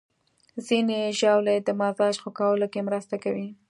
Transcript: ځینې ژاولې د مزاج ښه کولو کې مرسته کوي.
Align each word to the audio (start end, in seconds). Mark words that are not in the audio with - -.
ځینې 0.67 0.99
ژاولې 1.19 1.55
د 1.67 1.69
مزاج 1.79 2.15
ښه 2.21 2.29
کولو 2.39 2.67
کې 2.73 2.85
مرسته 2.87 3.15
کوي. 3.23 3.47